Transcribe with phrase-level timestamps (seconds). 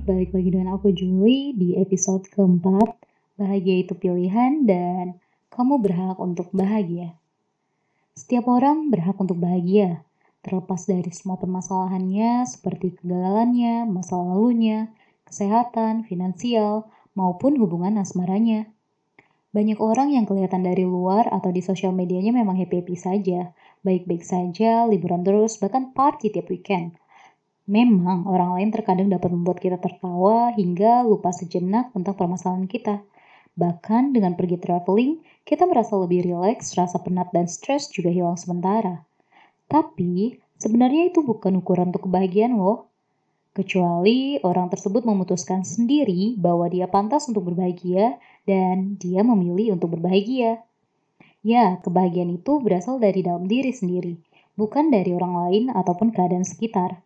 [0.00, 2.96] balik lagi dengan aku Julie di episode keempat.
[3.36, 5.20] Bahagia itu pilihan dan
[5.52, 7.12] kamu berhak untuk bahagia.
[8.16, 10.00] Setiap orang berhak untuk bahagia,
[10.40, 14.88] terlepas dari semua permasalahannya seperti kegagalannya, masa lalunya,
[15.28, 18.72] kesehatan, finansial, maupun hubungan asmaranya.
[19.52, 23.52] Banyak orang yang kelihatan dari luar atau di sosial medianya memang happy-happy saja,
[23.84, 26.96] baik-baik saja, liburan terus, bahkan party tiap weekend.
[27.70, 33.06] Memang orang lain terkadang dapat membuat kita tertawa hingga lupa sejenak tentang permasalahan kita.
[33.54, 39.06] Bahkan dengan pergi traveling, kita merasa lebih rileks, rasa penat dan stres juga hilang sementara.
[39.70, 42.90] Tapi, sebenarnya itu bukan ukuran untuk kebahagiaan loh.
[43.54, 48.18] Kecuali orang tersebut memutuskan sendiri bahwa dia pantas untuk berbahagia
[48.50, 50.66] dan dia memilih untuk berbahagia.
[51.46, 54.18] Ya, kebahagiaan itu berasal dari dalam diri sendiri,
[54.58, 56.98] bukan dari orang lain ataupun keadaan sekitar.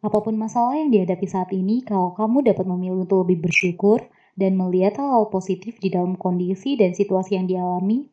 [0.00, 4.00] Apa pun masalah yang dihadapi saat ini, kalau kamu dapat memilih untuk lebih bersyukur
[4.32, 8.08] dan melihat hal-hal positif di dalam kondisi dan situasi yang dialami,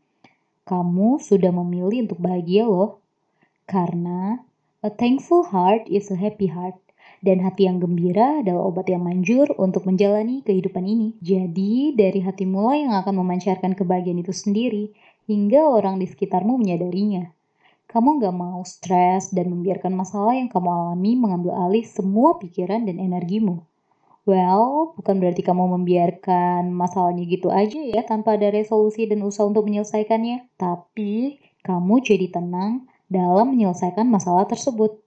[0.67, 2.99] kamu sudah memilih untuk bahagia loh.
[3.63, 4.43] Karena
[4.83, 6.75] a thankful heart is a happy heart.
[7.23, 11.15] Dan hati yang gembira adalah obat yang manjur untuk menjalani kehidupan ini.
[11.23, 14.91] Jadi, dari hati mula yang akan memancarkan kebahagiaan itu sendiri,
[15.25, 17.36] hingga orang di sekitarmu menyadarinya
[17.87, 22.99] kamu gak mau stres dan membiarkan masalah yang kamu alami mengambil alih semua pikiran dan
[22.99, 23.63] energimu.
[24.27, 29.63] Well, bukan berarti kamu membiarkan masalahnya gitu aja ya tanpa ada resolusi dan usaha untuk
[29.63, 30.51] menyelesaikannya.
[30.59, 34.99] Tapi, kamu jadi tenang dalam menyelesaikan masalah tersebut.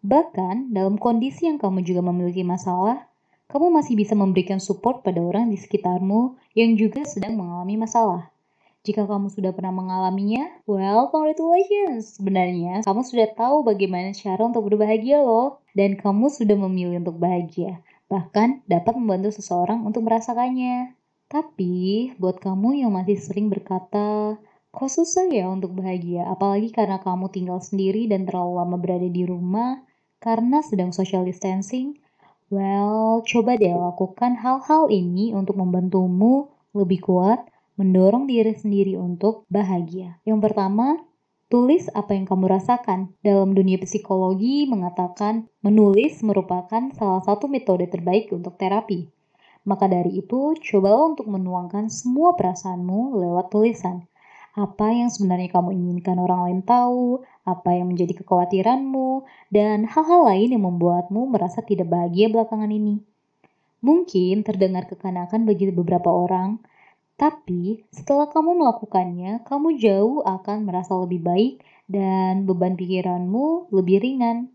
[0.00, 3.04] Bahkan, dalam kondisi yang kamu juga memiliki masalah,
[3.52, 8.32] kamu masih bisa memberikan support pada orang di sekitarmu yang juga sedang mengalami masalah.
[8.88, 12.16] Jika kamu sudah pernah mengalaminya, well, congratulations.
[12.16, 15.60] Sebenarnya, kamu sudah tahu bagaimana cara untuk berbahagia loh.
[15.76, 17.84] Dan kamu sudah memilih untuk bahagia.
[18.08, 20.96] Bahkan dapat membantu seseorang untuk merasakannya.
[21.28, 24.40] Tapi, buat kamu yang masih sering berkata,
[24.72, 26.24] kok susah ya untuk bahagia?
[26.24, 29.84] Apalagi karena kamu tinggal sendiri dan terlalu lama berada di rumah
[30.16, 32.00] karena sedang social distancing.
[32.48, 37.44] Well, coba deh lakukan hal-hal ini untuk membantumu lebih kuat
[37.78, 40.18] mendorong diri sendiri untuk bahagia.
[40.26, 40.98] Yang pertama,
[41.46, 43.14] tulis apa yang kamu rasakan.
[43.22, 49.06] Dalam dunia psikologi mengatakan menulis merupakan salah satu metode terbaik untuk terapi.
[49.62, 54.04] Maka dari itu, cobalah untuk menuangkan semua perasaanmu lewat tulisan.
[54.58, 59.22] Apa yang sebenarnya kamu inginkan orang lain tahu, apa yang menjadi kekhawatiranmu,
[59.54, 62.98] dan hal-hal lain yang membuatmu merasa tidak bahagia belakangan ini.
[63.78, 66.58] Mungkin terdengar kekanakan bagi beberapa orang,
[67.18, 71.54] tapi setelah kamu melakukannya, kamu jauh akan merasa lebih baik
[71.90, 74.54] dan beban pikiranmu lebih ringan.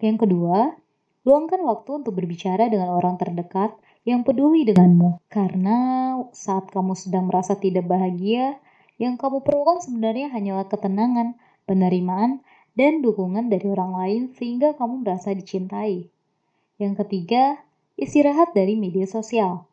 [0.00, 0.80] Yang kedua,
[1.28, 3.76] luangkan waktu untuk berbicara dengan orang terdekat
[4.08, 5.28] yang peduli denganmu.
[5.28, 5.76] Karena
[6.32, 8.56] saat kamu sedang merasa tidak bahagia,
[8.96, 11.36] yang kamu perlukan sebenarnya hanyalah ketenangan,
[11.68, 12.40] penerimaan,
[12.72, 16.08] dan dukungan dari orang lain sehingga kamu merasa dicintai.
[16.80, 17.60] Yang ketiga,
[18.00, 19.68] istirahat dari media sosial.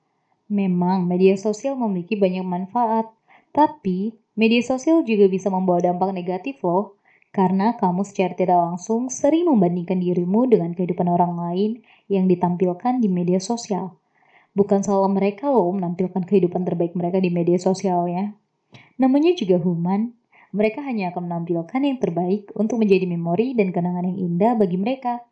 [0.52, 3.08] Memang media sosial memiliki banyak manfaat,
[3.56, 7.00] tapi media sosial juga bisa membawa dampak negatif loh.
[7.32, 11.72] Karena kamu secara tidak langsung sering membandingkan dirimu dengan kehidupan orang lain
[12.12, 13.96] yang ditampilkan di media sosial.
[14.52, 18.36] Bukan salah mereka loh menampilkan kehidupan terbaik mereka di media sosialnya.
[19.00, 20.12] Namanya juga human,
[20.52, 25.24] mereka hanya akan menampilkan yang terbaik untuk menjadi memori dan kenangan yang indah bagi mereka.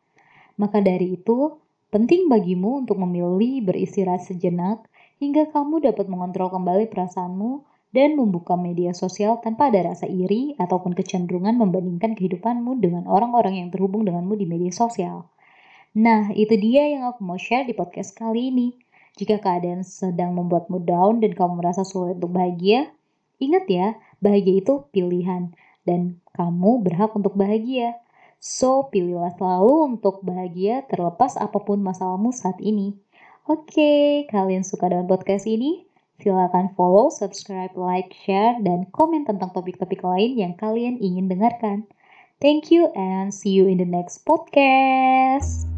[0.56, 1.60] Maka dari itu,
[1.92, 4.88] penting bagimu untuk memilih beristirahat sejenak
[5.20, 10.96] hingga kamu dapat mengontrol kembali perasaanmu dan membuka media sosial tanpa ada rasa iri ataupun
[10.96, 15.28] kecenderungan membandingkan kehidupanmu dengan orang-orang yang terhubung denganmu di media sosial.
[15.98, 18.78] Nah, itu dia yang aku mau share di podcast kali ini.
[19.18, 22.94] Jika keadaan sedang membuatmu down dan kamu merasa sulit untuk bahagia,
[23.42, 23.88] ingat ya,
[24.22, 25.52] bahagia itu pilihan
[25.84, 27.98] dan kamu berhak untuk bahagia.
[28.40, 32.96] So, pilihlah selalu untuk bahagia terlepas apa pun masalahmu saat ini.
[33.48, 35.86] Oke, kalian suka dengan podcast ini?
[36.20, 41.88] Silahkan follow, subscribe, like, share, dan komen tentang topik-topik lain yang kalian ingin dengarkan.
[42.44, 45.69] Thank you and see you in the next podcast.